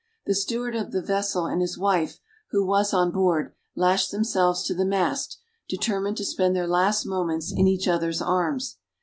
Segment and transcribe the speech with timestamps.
[0.25, 2.17] The steward of the vessel and his wife,
[2.49, 5.37] who was on board, lashed themselves to the mast,
[5.69, 8.77] determined to spend their last moments in each other's arms.